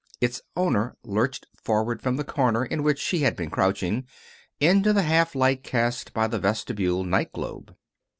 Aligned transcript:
Its 0.19 0.41
owner 0.55 0.97
lurched 1.03 1.45
forward 1.63 2.01
from 2.01 2.15
the 2.17 2.23
corner 2.23 2.65
in 2.65 2.81
which 2.81 2.97
she 2.99 3.19
had 3.19 3.35
been 3.35 3.51
crouching, 3.51 4.07
into 4.59 4.93
the 4.93 5.03
half 5.03 5.35
light 5.35 5.61
cast 5.61 6.11
by 6.11 6.25
the 6.25 6.39
vestibule 6.39 7.03
night 7.03 7.31
globe. 7.31 7.75